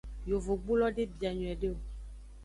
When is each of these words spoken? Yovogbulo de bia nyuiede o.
Yovogbulo 0.29 0.87
de 0.95 1.03
bia 1.17 1.31
nyuiede 1.37 1.67
o. 1.75 1.77